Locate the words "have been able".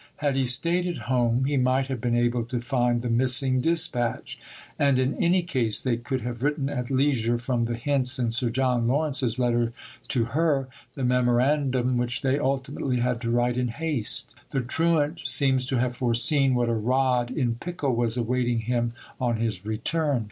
1.85-2.43